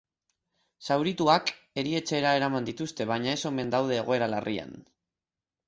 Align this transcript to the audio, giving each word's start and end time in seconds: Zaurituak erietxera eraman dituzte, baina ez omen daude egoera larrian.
Zaurituak 0.87 1.51
erietxera 1.83 2.33
eraman 2.39 2.71
dituzte, 2.71 3.09
baina 3.13 3.37
ez 3.37 3.47
omen 3.53 3.73
daude 3.79 4.03
egoera 4.07 4.33
larrian. 4.35 4.77